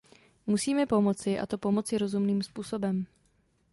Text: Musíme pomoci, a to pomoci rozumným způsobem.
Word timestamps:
Musíme 0.47 0.85
pomoci, 0.87 1.39
a 1.39 1.45
to 1.45 1.57
pomoci 1.57 1.97
rozumným 1.97 2.43
způsobem. 2.43 3.05